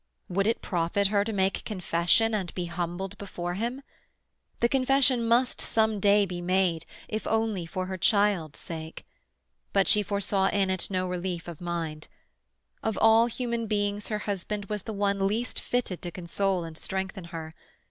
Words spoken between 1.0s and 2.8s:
her to make confession and be